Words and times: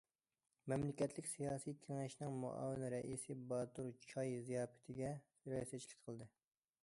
مەملىكەتلىك 0.71 1.27
سىياسىي 1.31 1.75
كېڭەشنىڭ 1.83 2.39
مۇئاۋىن 2.45 2.87
رەئىسى 2.95 3.37
باتۇر 3.53 3.91
چاي 4.13 4.35
زىياپىتىگە 4.49 5.11
رىياسەتچىلىك 5.53 6.05
قىلدى. 6.09 6.29